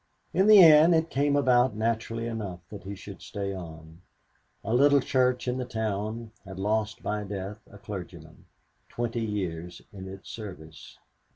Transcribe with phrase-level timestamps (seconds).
[0.33, 4.01] In the end it came about naturally enough that he should stay on.
[4.63, 8.45] A little church in the town had lost by death a clergyman,
[8.89, 10.97] twenty years in its service.